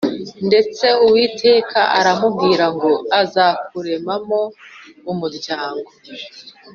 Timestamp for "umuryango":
5.11-5.89